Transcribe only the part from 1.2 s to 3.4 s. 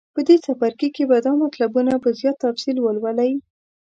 دا مطلبونه په زیات تفصیل ولولئ.